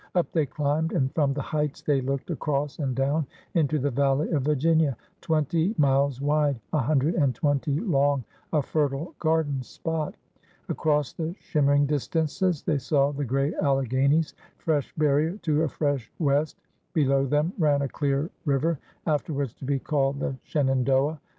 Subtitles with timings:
[0.15, 4.27] Up they climbed and from the heights they looked across and down into the Valley
[4.31, 10.15] of Virginia, twenty miles wide, a himdred and twenty long— a fer tile garden spot.
[10.69, 16.57] Across the shimmering distances they saw the gray Alleghanies, fresh barrier to a fresh west.
[16.93, 21.21] Below them ran a clear river, after wards to be called the Shenandoah.